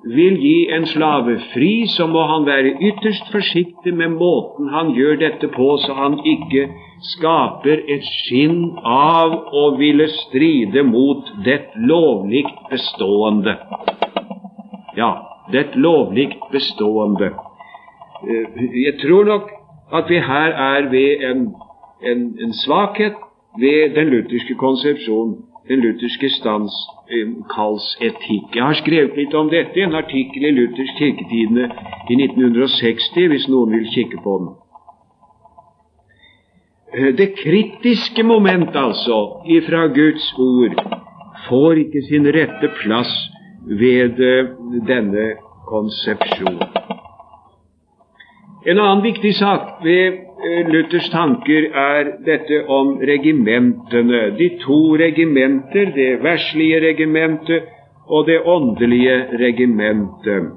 [0.03, 5.19] vil gi en slave fri, så må han være ytterst forsiktig med måten han gjør
[5.21, 6.67] dette på, så han ikke
[7.13, 13.55] skaper et skinn av å ville stride mot det lovlikt bestående.
[14.97, 15.11] Ja,
[15.51, 17.33] det lovlikt bestående.
[18.27, 19.51] Eh, jeg tror nok
[19.93, 21.47] at vi her er ved en,
[22.11, 23.15] en, en svakhet
[23.59, 25.37] ved den lutherske konsepsjon,
[25.67, 26.75] den lutherske stands
[27.53, 28.55] kalls kallsetikk.
[28.55, 31.69] Jeg har skrevet litt om dette i en artikkel i Luthers kirketidene
[32.09, 34.51] i 1960, hvis noen vil kikke på den.
[36.93, 40.79] Eh, det kritiske moment, altså, ifra Guds ord,
[41.49, 43.13] får ikke sin rette plass
[43.67, 44.19] ved
[44.87, 45.27] denne
[45.67, 46.59] konsepsjon.
[48.65, 50.13] En annen viktig sak ved
[50.47, 54.21] eh, Luthers tanker er dette om regimentene.
[54.39, 57.67] De to regimenter, det verslige regimentet
[58.07, 60.53] og det åndelige regimentet.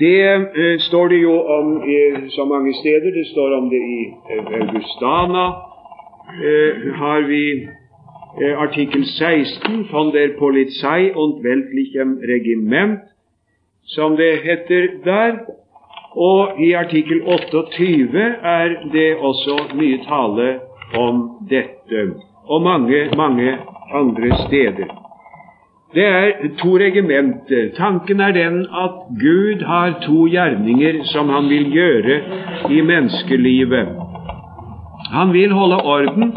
[0.00, 3.10] Det eh, står det jo om i så mange steder.
[3.16, 3.98] Det står om det i
[4.36, 5.46] eh, Augustana.
[6.44, 7.44] Eh, har vi
[8.42, 13.00] eh, artikkel 16 von der Polizei und weltlichem Regiment,
[13.84, 15.63] som det heter der.
[16.16, 20.50] Og i artikkel 28 er det også mye tale
[20.98, 22.04] om dette,
[22.46, 23.56] og mange, mange
[23.94, 24.92] andre steder.
[25.94, 27.70] Det er to regimenter.
[27.76, 32.20] Tanken er den at Gud har to gjerninger som han vil gjøre
[32.70, 33.88] i menneskelivet.
[35.12, 36.32] Han vil holde orden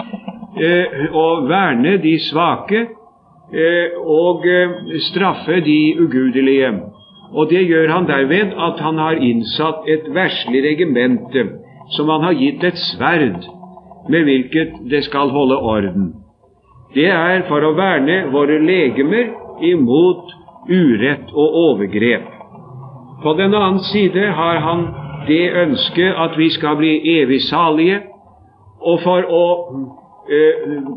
[0.61, 2.87] eh, og verne de svake,
[4.05, 4.43] og
[4.99, 6.71] straffe de ugudelige.
[7.33, 11.43] Og det gjør han derved at han har innsatt et verslig regimente
[11.95, 13.43] som han har gitt et sverd
[14.09, 16.13] med hvilket det skal holde orden.
[16.95, 20.31] Det er for å verne våre legemer imot
[20.69, 22.27] urett og overgrep.
[23.23, 24.87] På den annen side har han
[25.27, 28.01] det ønsket at vi skal bli evig salige,
[28.79, 29.45] og for å
[30.29, 30.41] ø,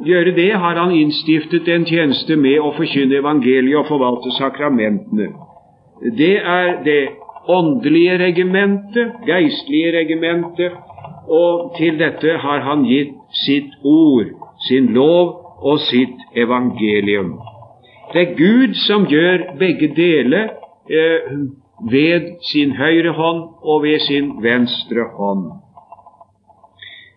[0.07, 5.33] gjøre det har han innstiftet en tjeneste med å forkynne evangeliet og forvalte sakramentene.
[6.01, 7.09] Det er det
[7.49, 10.73] åndelige regimentet, geistlige regimentet,
[11.29, 14.33] og til dette har han gitt sitt ord,
[14.69, 17.37] sin lov og sitt evangelium.
[18.13, 20.49] Det er Gud som gjør begge deler
[20.91, 21.29] eh,
[21.91, 25.45] ved sin høyre hånd og ved sin venstre hånd.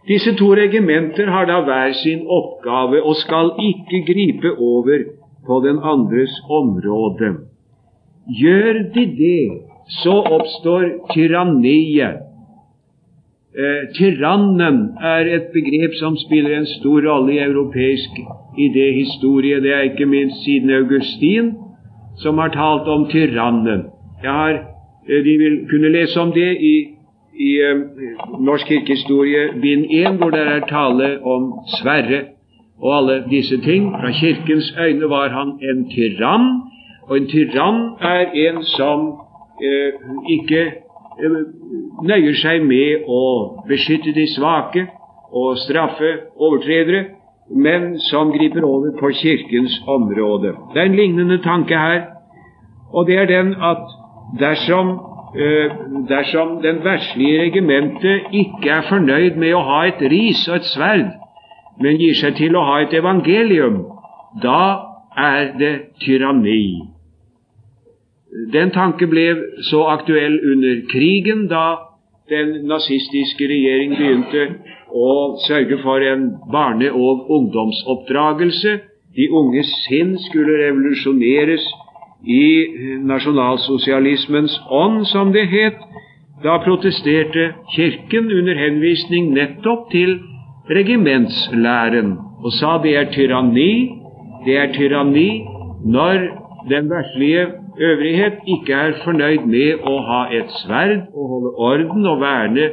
[0.08, 5.08] Disse to regimenter har da hver sin oppgave og skal ikke gripe over
[5.48, 7.53] på den andres område.
[8.28, 9.50] Gjør de det,
[10.04, 12.22] så oppstår tyranniet.
[13.54, 18.16] Eh, tyrannen er et begrep som spiller en stor rolle i europeisk
[18.58, 19.60] idéhistorie.
[19.62, 21.52] Det er ikke minst siden Augustin
[22.18, 23.86] som har talt om tyrannen.
[24.24, 24.54] Har,
[25.10, 26.76] eh, de vil kunne lese om det i,
[27.40, 27.78] i eh,
[28.40, 32.24] Norsk kirkehistorie bind 1, hvor det er tale om Sverre
[32.82, 33.92] og alle disse ting.
[33.92, 36.73] Fra kirkens øyne var han en tyrann,
[37.08, 39.08] og en tyrann er en som
[39.64, 40.64] eh, ikke
[42.04, 43.24] nøyer seg med å
[43.68, 44.88] beskytte de svake
[45.34, 47.06] og straffe overtredere,
[47.50, 50.54] men som griper over på Kirkens område.
[50.74, 52.06] Det er en lignende tanke her,
[52.94, 53.84] og det er den at
[54.40, 54.94] dersom,
[55.36, 55.76] eh,
[56.10, 61.12] dersom den verslige regimentet ikke er fornøyd med å ha et ris og et sverd,
[61.82, 63.84] men gir seg til å ha et evangelium,
[64.42, 66.93] da er det tyranni.
[68.54, 69.28] Den tanke ble
[69.70, 71.94] så aktuell under krigen, da
[72.30, 74.46] den nazistiske regjering begynte
[74.90, 75.10] å
[75.46, 78.80] sørge for en barne- og ungdomsoppdragelse.
[79.16, 81.66] De unge sinn skulle revolusjoneres
[82.26, 82.46] i
[83.06, 85.78] nasjonalsosialismens ånd, som det het.
[86.44, 90.18] Da protesterte Kirken under henvisning nettopp til
[90.70, 94.00] regimentslæren og sa det er tyranni,
[94.46, 95.44] det er tyranni
[95.86, 97.48] når den verslige
[97.80, 102.70] øvrighet ikke er fornøyd med å ha et sverd og holde orden og verne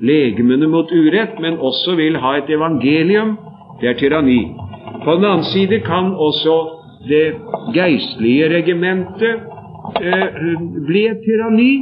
[0.00, 3.36] legemene mot urett, men også vil ha et evangelium,
[3.80, 4.40] det er tyranni.
[5.04, 6.56] På den annen side kan også
[7.08, 7.34] det
[7.74, 9.42] geistlige regimentet
[10.00, 10.40] eh,
[10.86, 11.72] bli et tyranni,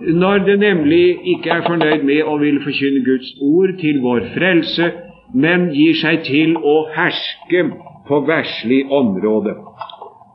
[0.00, 4.90] når det nemlig ikke er fornøyd med å ville forkynne Guds ord til vår frelse,
[5.34, 7.64] men gir seg til å herske
[8.08, 9.54] på verslig område.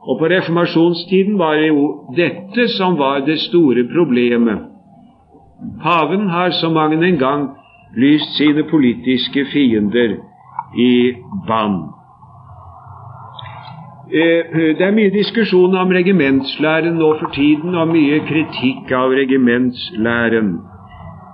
[0.06, 1.84] Og på reformasjonstiden var det jo
[2.16, 4.58] dette som var det store problemet.
[5.82, 7.48] Paven har så mange en gang
[7.96, 10.16] lyst sine politiske fiender
[10.78, 11.14] i
[11.46, 11.82] bann.
[14.12, 20.54] Eh, det er mye diskusjon om regimentslæren nå for tiden, og mye kritikk av regimentslæren.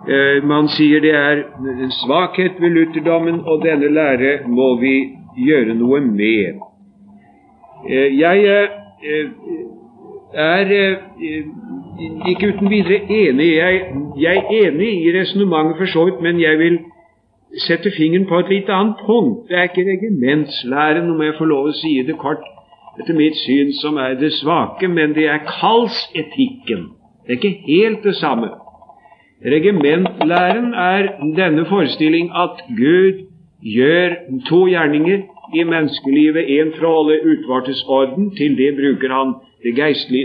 [0.09, 1.45] Eh, man sier det er
[1.85, 4.97] en svakhet ved lutherdommen, og denne lære må vi
[5.37, 6.74] gjøre noe med.
[7.91, 8.69] Eh, jeg eh,
[10.35, 10.97] er eh,
[12.29, 13.57] ikke uten videre enig.
[13.57, 16.79] Jeg, er enig i resonnementet for så vidt, men jeg vil
[17.67, 19.49] sette fingeren på et litt annet punkt.
[19.49, 22.43] Det er ikke regimentslæren, om jeg får lov å si det kort,
[22.99, 26.89] etter mitt syn, som er det svake, men det er kallsetikken.
[27.27, 28.49] Det er ikke helt det samme.
[29.45, 33.27] Regimentlæren er denne forestilling at Gud
[33.61, 34.15] gjør
[34.49, 39.75] to gjerninger i menneskelivet en fra å holde utvartes orden, til det bruker han det,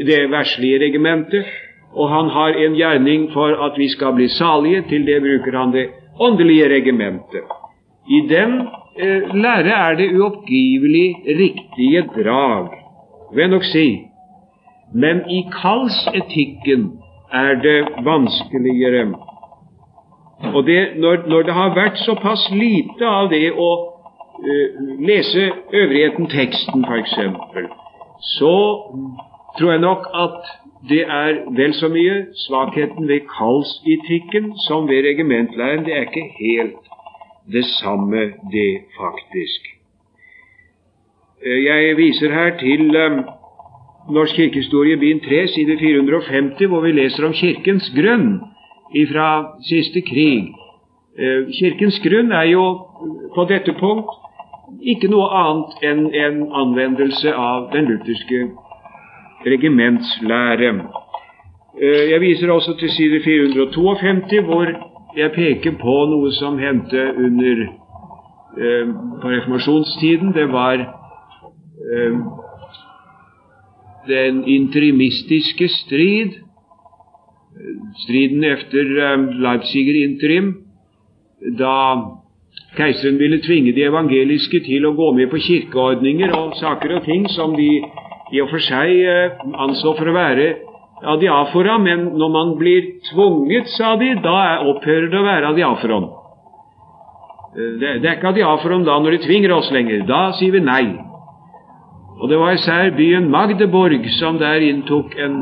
[0.08, 1.46] det verslige regimentet,
[1.94, 5.74] og han har en gjerning for at vi skal bli salige, til det bruker han
[5.74, 7.56] det åndelige regimentet.
[8.10, 8.62] I den
[8.98, 12.70] eh, lære er det uoppgivelig riktige drag,
[13.34, 13.88] vil jeg nok si.
[14.94, 16.92] Men i kallsetikken
[17.34, 19.06] er det vanskeligere.
[20.54, 23.70] Og det, når, når, det har vært såpass lite av det å
[25.00, 27.16] lese øvrigheten, teksten f.eks.,
[28.38, 28.56] så
[29.60, 30.42] tror jeg nok at
[30.90, 35.86] det er vel så mye svakheten ved kallsetikken som ved regimentleiren.
[35.86, 36.84] Det er ikke helt
[37.52, 38.20] det samme,
[38.56, 38.72] det,
[39.02, 39.62] faktisk.
[41.46, 43.20] Uh, jeg viser her til um,
[44.14, 48.40] Norsk kirkehistorie, bind 3, side 450, hvor vi leser om Kirkens grunn
[49.12, 50.48] fra siste krig.
[51.60, 52.64] Kirkens grunn er jo
[53.36, 54.10] på dette punkt
[54.82, 58.42] ikke noe annet enn en anvendelse av den lutherske
[59.46, 60.72] regimentslære.
[61.82, 64.66] Eh, jeg viser også til side 452, hvor
[65.18, 70.34] jeg peker på noe som hendte under eh, på reformasjonstiden.
[70.34, 72.20] Det var eh,
[74.08, 76.40] den interimistiske strid,
[78.06, 78.84] striden efter
[79.44, 80.54] Leipziger interim,
[81.60, 81.76] da
[82.78, 87.28] keiseren ville tvinge de evangeliske til å gå med på kirkeordninger og saker og ting
[87.36, 87.70] som de
[88.30, 89.06] i og for seg
[89.58, 90.50] anså for å være
[91.04, 96.10] adiafora, men når man blir tvunget, sa de, da opphører det å være adiaforon.
[97.56, 100.04] Eh, det, er ikke adiaforon da når de tvinger oss lenger.
[100.10, 100.84] Da sier vi nei.
[102.20, 105.40] Og det var især byen Magdeborg som der inntok en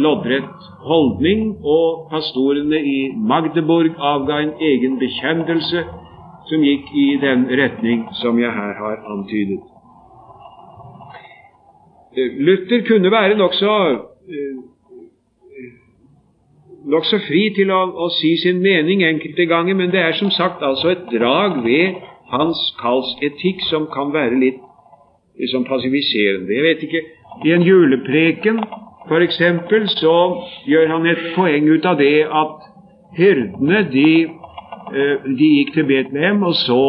[0.00, 5.84] loddrett holdning, og pastorene i Magdeborg avga en egen bekjennelse
[6.50, 9.60] som gikk i den retning som jeg her har antydet.
[12.16, 13.74] Luther kunne være nokså
[14.34, 14.56] eh,
[16.90, 20.64] nokså fri til å, å, si sin mening enkelte ganger, men det er som sagt
[20.66, 22.00] altså et drag ved
[22.32, 24.60] hans kallsetikk som kan være litt
[25.40, 26.52] liksom passiviserende.
[26.54, 27.04] Jeg vet ikke
[27.46, 28.58] I en julepreken
[29.06, 29.38] f.eks.
[29.96, 30.16] så
[30.68, 32.66] gjør han et poeng ut av det at
[33.16, 34.10] hyrdene de,
[34.90, 36.82] de gikk til Betlehem og så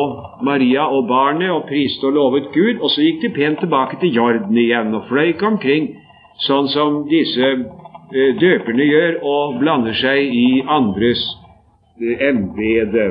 [0.43, 4.15] Maria og barnet og priste og lovet Gud, og så gikk de pent tilbake til
[4.15, 5.91] Jorden igjen og fløy omkring
[6.47, 7.51] sånn som disse
[8.11, 11.21] Eh, døperne gjør, og blander seg i andres
[11.95, 13.05] eh, embete.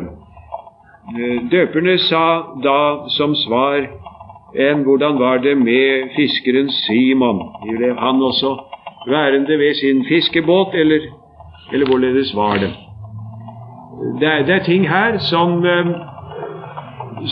[1.14, 2.24] Eh, døperne sa
[2.60, 2.80] da
[3.16, 3.86] som svar
[4.60, 7.40] enn hvordan var det med fiskeren Simon?
[7.64, 8.52] Ble han også
[9.08, 11.08] værende ved sin fiskebåt, eller,
[11.72, 12.74] eller hvorledes var det?
[14.00, 15.64] Det er, det er ting her som,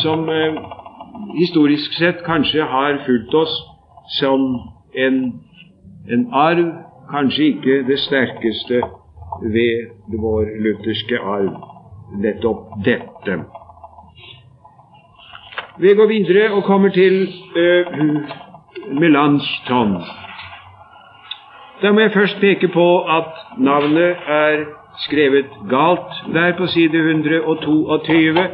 [0.03, 0.29] som
[1.39, 3.55] historisk sett kanskje har fulgt oss
[4.19, 4.45] som
[4.95, 5.17] en,
[6.13, 6.67] en arv
[7.11, 8.83] kanskje ikke det sterkeste
[9.43, 9.89] ved
[10.21, 11.57] vår lutherske arv,
[12.21, 13.39] nettopp dette.
[15.79, 17.99] Vi går videre og kommer til uh,
[19.01, 20.03] Melanchthon.
[21.83, 24.65] Da må jeg først peke på at navnet er
[25.07, 28.49] skrevet galt der på side 122.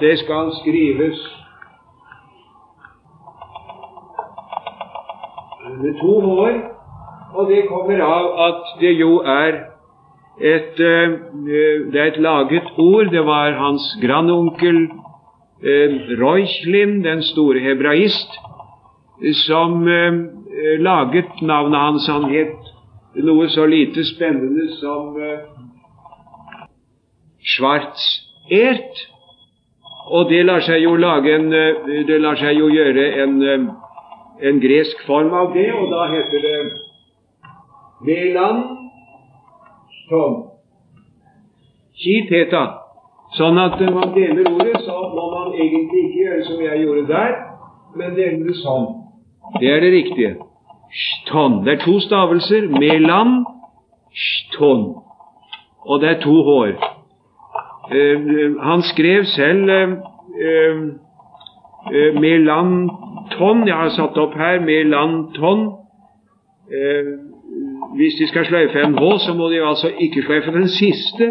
[0.00, 1.18] Det skal skrives
[5.82, 6.76] med to år.
[7.36, 9.58] og det kommer av at det jo er
[10.40, 11.16] et, eh,
[11.92, 13.10] det er et laget ord.
[13.10, 14.88] Det var hans grandonkel
[15.62, 18.38] eh, Reuchlin, den store hebraist,
[19.46, 20.12] som eh,
[20.78, 22.08] laget navnet hans.
[22.08, 22.56] Han het
[23.24, 25.16] noe så lite spennende som
[27.46, 29.04] Schwarzert.
[30.06, 31.50] Og det lar seg jo lage en,
[32.06, 33.36] det lar seg jo gjøre en,
[34.38, 36.58] en gresk form av det, og da heter det
[38.06, 38.62] Veland
[40.06, 40.42] som
[41.96, 42.64] Kiteta.
[43.34, 47.06] Sånn at når man deler ordet, så må man egentlig ikke gjøre som jeg gjorde
[47.10, 47.32] der,
[47.96, 48.86] men dele det sånn.
[49.58, 50.36] Det er det riktige.
[50.90, 51.64] Shton.
[51.64, 52.68] Det er to stavelser.
[52.78, 53.40] Melan,
[54.14, 54.86] shton.
[55.86, 56.76] Og det er to hår.
[57.92, 60.78] Uh, han skrev selv uh,
[61.92, 63.66] uh, Melanton.
[63.66, 65.68] Jeg har satt opp her Melanton.
[67.96, 71.28] Hvis de skal sløyfe en H, så må de altså ikke sløyfe den siste,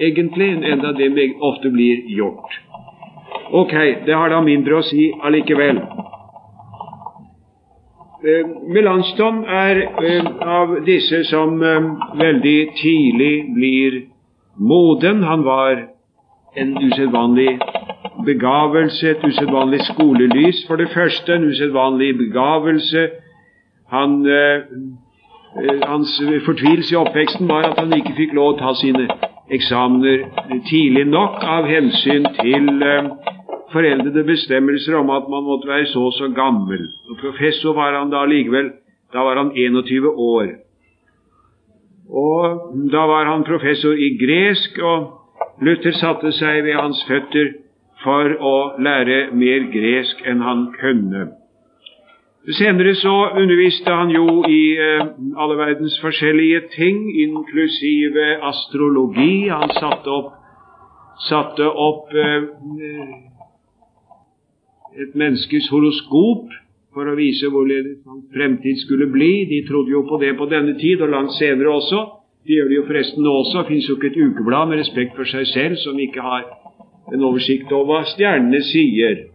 [0.00, 1.10] egentlig, enda det
[1.42, 2.60] ofte blir gjort.
[3.52, 3.74] Ok,
[4.06, 5.82] det har da mindre å si allikevel.
[8.20, 11.86] Eh, Melanchthon er eh, av disse som eh,
[12.20, 13.96] veldig tidlig blir
[14.60, 15.22] moden.
[15.22, 15.82] Han var
[16.56, 17.58] en usedvanlig
[18.24, 23.08] begavelse, et usedvanlig skolelys for det første, en usedvanlig begavelse.
[23.90, 24.66] Han eh,
[25.56, 29.08] Eh, hans fortvilelse i oppveksten var at han ikke fikk lov å ta sine
[29.50, 30.28] eksamener
[30.68, 33.08] tidlig nok av hensyn til eh,
[33.72, 36.86] foreldrede bestemmelser om at man måtte være så og så gammel.
[37.10, 38.70] Og Professor var han da likevel.
[39.10, 40.52] Da var han 21 år.
[42.10, 45.20] Og Da var han professor i gresk, og
[45.62, 47.52] Luther satte seg ved hans føtter
[48.02, 51.28] for å lære mer gresk enn han kunne.
[52.56, 55.02] Senere så underviste han jo i eh,
[55.36, 59.48] alle verdens forskjellige ting, inklusive astrologi.
[59.52, 60.32] Han satte opp,
[61.28, 62.48] satte opp eh,
[65.04, 66.48] et menneskes horoskop
[66.94, 69.46] for å vise hvorledes hans fremtid skulle bli.
[69.50, 72.00] De trodde jo på det på denne tid, og langt senere også.
[72.46, 73.62] De gjør det jo forresten nå også.
[73.62, 76.48] Det fins jo ikke et ukeblad med respekt for seg selv som ikke har
[77.14, 79.26] en oversikt over hva stjernene sier.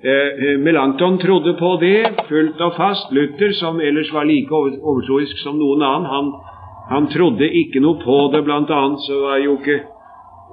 [0.00, 3.12] Eh, Melanchthon trodde på det fullt og fast.
[3.12, 6.30] Luther, som ellers var like overtroisk som noen annen, han,
[6.88, 8.44] han trodde ikke noe på det.
[8.46, 9.82] Blant annet så var jo ikke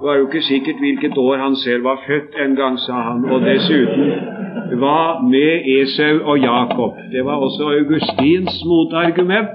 [0.02, 3.24] var jo ikke sikkert hvilket år han selv var født en gang, sa han.
[3.30, 4.37] Og dessuten
[4.80, 6.98] hva med Esau og Jakob?
[7.12, 9.48] Det var også Augustins motargument,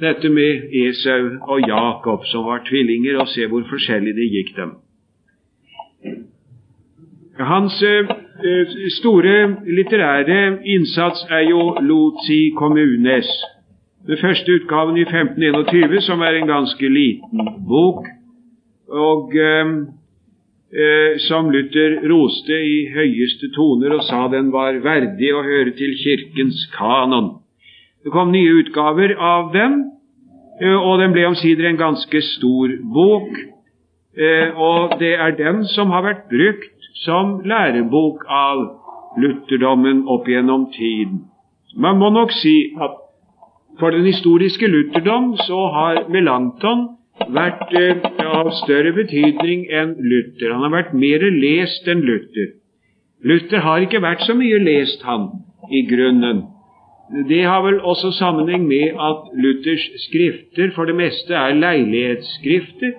[0.00, 4.74] dette med Esau og Jakob, som var tvillinger, og se hvor forskjellig det gikk dem.
[7.38, 8.08] Hans eh,
[8.96, 13.28] store litterære innsats er jo Lozi Kommunes.
[14.06, 18.06] Den første utgaven i 1521, som er en ganske liten bok,
[18.88, 19.64] og eh,
[21.22, 26.64] som Luther roste i høyeste toner og sa den var verdig å høre til Kirkens
[26.74, 27.36] kanon.
[28.06, 29.72] Det kom nye utgaver av den,
[30.60, 33.32] eh, og den ble omsider en ganske stor bok.
[34.16, 38.62] Eh, og det er den som har vært brukt som lærebok av
[39.18, 41.24] lutherdommen opp gjennom tiden.
[41.74, 42.94] Man må nok si at
[43.80, 46.95] for den historiske lutherdom så har Melanchthon
[47.36, 50.52] vært eh, av større betydning enn Luther.
[50.52, 52.52] Han har vært mer lest enn Luther.
[53.26, 55.30] Luther har ikke vært så mye lest, han,
[55.72, 56.44] i grunnen.
[57.28, 62.96] Det har vel også sammenheng med at Luthers skrifter for det meste er leilighetsskrifter,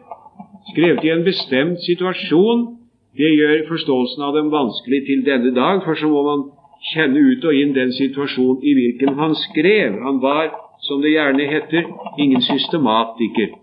[0.71, 2.77] skrevet i en bestemt situasjon
[3.17, 6.43] det gjør forståelsen av dem vanskelig til denne dag, for så må man
[6.91, 9.95] kjenne ut og inn den situasjonen i hvilken han skrev.
[10.05, 10.51] Han var,
[10.85, 11.87] som det gjerne heter,
[12.21, 13.55] ingen systematiker.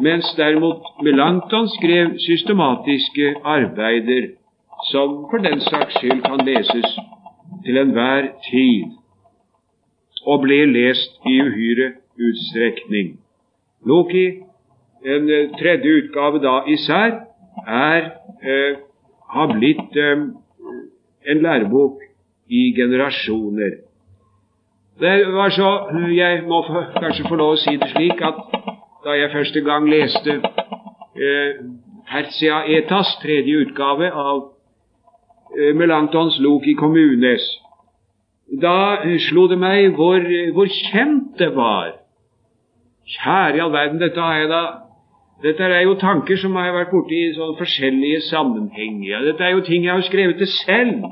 [0.00, 4.30] Mens derimot Melanchthon skrev systematiske arbeider
[4.90, 6.98] som for den saks skyld kan leses
[7.64, 8.84] til enhver tid,
[10.26, 11.90] og ble lest i uhyre
[12.28, 13.18] utstrekning.
[13.86, 14.26] Loki,
[15.04, 15.28] en
[15.60, 17.20] tredje utgave da især,
[17.66, 18.10] er
[18.42, 18.76] eh,
[19.34, 20.26] har blitt eh,
[21.30, 22.02] en lærebok
[22.48, 23.76] i generasjoner.
[25.00, 25.70] Det var så
[26.12, 26.62] Jeg må
[27.00, 28.40] kanskje få lov å si det slik at
[29.04, 30.36] da jeg første gang leste
[31.16, 31.60] eh,
[32.10, 34.42] Hertia Etas, tredje utgave av
[35.56, 37.46] eh, Melanchtons Loki Kommunes,
[38.60, 40.24] da slo det meg hvor,
[40.54, 41.92] hvor kjent det var.
[43.10, 44.62] Kjære i all verden, dette har jeg da
[45.40, 49.22] dette er jo tanker som har vært borti i sånne forskjellige sammenhenger.
[49.24, 51.06] Dette er jo ting jeg har skrevet til selv.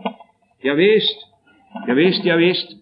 [0.65, 1.23] Ja visst,
[1.89, 2.75] ja visst, ja visst.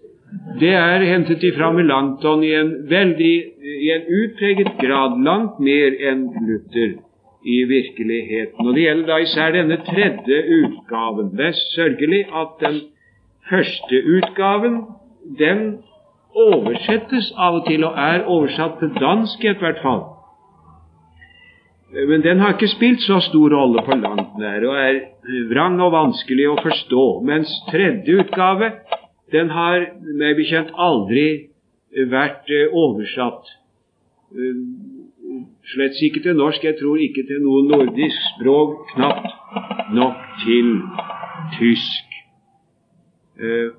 [0.59, 3.35] Det er hentet ifra Melanchthon i en veldig,
[3.83, 6.97] i en utpreget grad, langt mer enn Luther
[7.47, 8.67] i virkeligheten.
[8.67, 11.31] Og det gjelder da især denne tredje utgaven.
[11.39, 12.81] Det er sørgelig at den
[13.51, 14.81] første utgaven,
[15.39, 15.63] den
[16.37, 20.05] oversettes av og til, og er oversatt til dansk i hvert fall.
[21.97, 24.99] Men den har ikke spilt så stor rolle på langt nær, og er
[25.53, 27.05] vrang og vanskelig å forstå.
[27.25, 28.73] Mens tredje utgave,
[29.33, 29.87] den har
[30.19, 31.29] meg bekjent aldri
[32.11, 33.49] vært eh, oversatt.
[34.35, 34.55] Eh,
[35.65, 39.29] slett ikke til norsk, jeg tror ikke til noe nordisk språk, knapt
[39.95, 40.73] nok til
[41.59, 42.17] tysk.
[43.39, 43.71] Eh,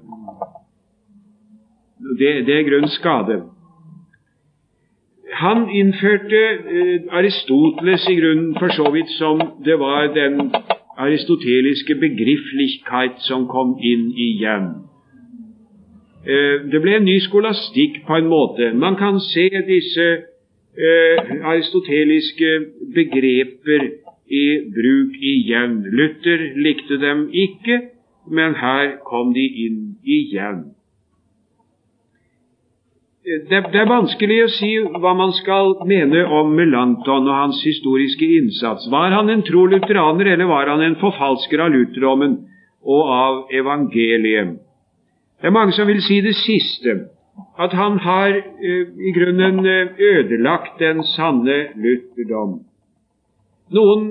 [2.19, 3.41] det, det er grunn skade.
[5.41, 10.53] Han innførte eh, Aristoteles i grunnen for så vidt som det var den
[10.97, 14.71] aristoteliske begrifflichkeit som kom inn igjen.
[16.71, 18.73] Det ble en ny skolastikk på en måte.
[18.75, 20.07] Man kan se disse
[20.77, 22.53] eh, aristoteliske
[22.95, 23.89] begreper
[24.27, 24.47] i
[24.77, 25.83] bruk igjen.
[25.91, 27.81] Luther likte dem ikke,
[28.31, 30.65] men her kom de inn igjen
[33.27, 34.69] det, det, er vanskelig å si
[35.01, 38.87] hva man skal mene om Melanchthon og hans historiske innsats.
[38.91, 42.37] Var han en tro lutheraner, eller var han en forfalsker av lutherdommen
[42.87, 44.55] og av evangeliet?
[45.41, 46.95] Det er mange som vil si det siste,
[47.59, 52.59] at han har uh, i grunnen uh, ødelagt den sanne lutherdom.
[53.73, 54.07] Noen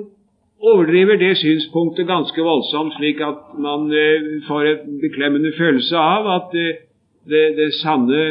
[0.60, 6.54] overdriver det synspunktet ganske voldsomt, slik at man uh, får en beklemmende følelse av at
[6.54, 8.22] det, det sanne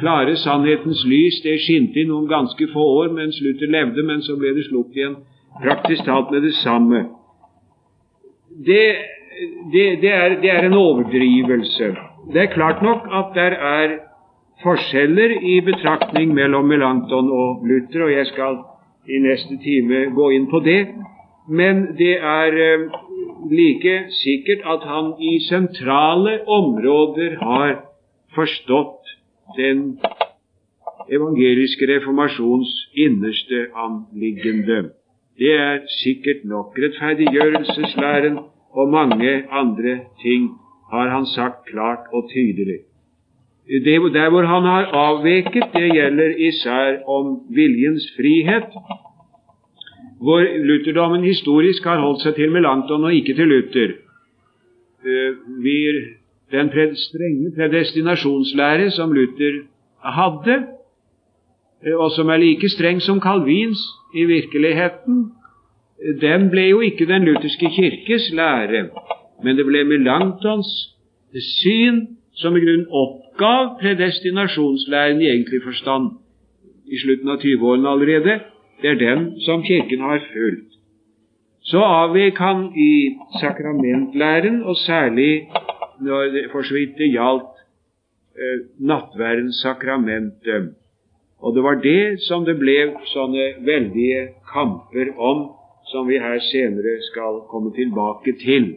[0.00, 4.36] klare sannhetens lys det skinte i noen ganske få år mens Luther levde, men så
[4.36, 5.16] ble det slukt igjen
[5.62, 7.04] praktisk talt med det samme.
[8.66, 8.84] Det,
[9.72, 11.94] det, det, er, det er en overdrivelse.
[12.32, 13.96] Det er klart nok at det er
[14.62, 18.58] forskjeller i betraktning mellom Melanchthon og Luther, og jeg skal
[19.08, 20.80] i neste time gå inn på det.
[21.48, 22.88] Men det er eh,
[23.50, 27.78] like sikkert at han i sentrale områder har
[28.34, 29.14] forstått
[29.56, 29.98] den
[31.08, 32.74] evangeliske reformasjons
[33.06, 34.90] innerste anliggende.
[35.38, 36.76] Det er sikkert nok.
[36.76, 38.38] Rettferdiggjørelseslæren
[38.70, 40.50] og mange andre ting
[40.92, 42.87] har han sagt klart og tydelig.
[43.68, 48.64] Det, der hvor han har avveket, det gjelder især om viljens frihet,
[50.20, 53.92] hvor lutherdommen historisk har holdt seg til Melanchthon og ikke til Luther.
[55.62, 55.76] Vi,
[56.50, 59.60] den strenge predestinasjonslære som Luther
[60.02, 60.64] hadde,
[61.86, 65.32] eh, og som er like streng som Calvins i virkeligheten,
[66.20, 68.88] den ble jo ikke den lutherske kirkes lære,
[69.44, 70.70] men det ble Melanchtons
[71.34, 76.10] syn som i grunnen oppgav predestinasjonslæren i egentlig forstand
[76.86, 78.40] i slutten av 20-årene allerede.
[78.82, 80.78] Det er den som Kirken har fulgt.
[81.68, 85.48] Så avvek han i sakramentlæren, og særlig
[86.00, 87.50] når det, for så vidt det gjaldt
[88.38, 90.60] eh, nattverdens sakramente.
[91.38, 92.78] Og det var det som det ble
[93.12, 95.48] sånne veldige kamper om,
[95.90, 98.76] som vi her senere skal komme tilbake til.